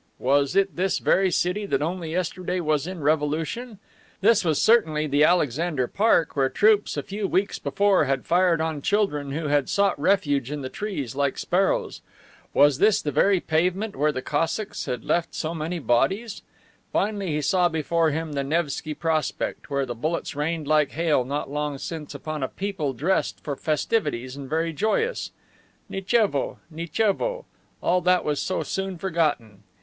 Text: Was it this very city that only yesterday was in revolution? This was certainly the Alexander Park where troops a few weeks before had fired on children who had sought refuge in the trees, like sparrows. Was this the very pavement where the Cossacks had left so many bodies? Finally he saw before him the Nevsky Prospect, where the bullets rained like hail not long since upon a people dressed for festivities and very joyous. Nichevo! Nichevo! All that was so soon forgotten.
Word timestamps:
Was 0.17 0.55
it 0.55 0.77
this 0.77 0.97
very 0.97 1.29
city 1.29 1.67
that 1.67 1.83
only 1.83 2.11
yesterday 2.11 2.59
was 2.59 2.87
in 2.87 3.01
revolution? 3.01 3.77
This 4.21 4.43
was 4.43 4.59
certainly 4.59 5.05
the 5.05 5.23
Alexander 5.23 5.87
Park 5.87 6.35
where 6.35 6.49
troops 6.49 6.97
a 6.97 7.03
few 7.03 7.27
weeks 7.27 7.59
before 7.59 8.05
had 8.05 8.25
fired 8.25 8.61
on 8.61 8.81
children 8.81 9.29
who 9.31 9.49
had 9.49 9.69
sought 9.69 9.99
refuge 10.01 10.49
in 10.49 10.63
the 10.63 10.69
trees, 10.71 11.15
like 11.15 11.37
sparrows. 11.37 12.01
Was 12.51 12.79
this 12.79 12.99
the 12.99 13.11
very 13.11 13.39
pavement 13.39 13.95
where 13.95 14.11
the 14.11 14.23
Cossacks 14.23 14.85
had 14.85 15.05
left 15.05 15.35
so 15.35 15.53
many 15.53 15.77
bodies? 15.77 16.41
Finally 16.91 17.27
he 17.33 17.41
saw 17.43 17.69
before 17.69 18.09
him 18.09 18.31
the 18.33 18.43
Nevsky 18.43 18.95
Prospect, 18.95 19.69
where 19.69 19.85
the 19.85 19.93
bullets 19.93 20.35
rained 20.35 20.67
like 20.67 20.93
hail 20.93 21.23
not 21.23 21.47
long 21.51 21.77
since 21.77 22.15
upon 22.15 22.41
a 22.41 22.47
people 22.47 22.93
dressed 22.93 23.39
for 23.43 23.55
festivities 23.55 24.35
and 24.35 24.49
very 24.49 24.73
joyous. 24.73 25.29
Nichevo! 25.91 26.57
Nichevo! 26.71 27.45
All 27.83 28.01
that 28.01 28.25
was 28.25 28.41
so 28.41 28.63
soon 28.63 28.97
forgotten. 28.97 29.61